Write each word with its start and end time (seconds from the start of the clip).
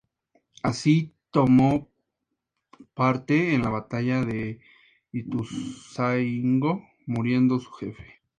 Así 0.63 1.13
tomó 1.29 1.87
parte 2.95 3.53
en 3.53 3.61
la 3.61 3.69
Batalla 3.69 4.25
de 4.25 4.59
Ituzaingó, 5.11 6.83
muriendo 7.05 7.59
su 7.59 7.69
jefe. 7.71 8.19